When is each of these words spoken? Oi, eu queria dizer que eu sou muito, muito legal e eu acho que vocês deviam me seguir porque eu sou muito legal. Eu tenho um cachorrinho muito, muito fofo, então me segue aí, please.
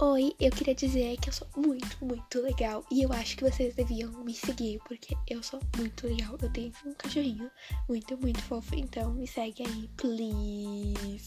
Oi, 0.00 0.34
eu 0.40 0.50
queria 0.50 0.74
dizer 0.74 1.16
que 1.18 1.28
eu 1.28 1.32
sou 1.32 1.46
muito, 1.56 2.04
muito 2.04 2.40
legal 2.42 2.84
e 2.90 3.02
eu 3.04 3.12
acho 3.12 3.36
que 3.36 3.44
vocês 3.44 3.76
deviam 3.76 4.10
me 4.24 4.34
seguir 4.34 4.80
porque 4.88 5.16
eu 5.28 5.40
sou 5.40 5.60
muito 5.76 6.08
legal. 6.08 6.36
Eu 6.42 6.50
tenho 6.50 6.72
um 6.84 6.92
cachorrinho 6.94 7.48
muito, 7.88 8.18
muito 8.18 8.42
fofo, 8.42 8.74
então 8.74 9.14
me 9.14 9.24
segue 9.24 9.62
aí, 9.64 9.88
please. 9.96 11.23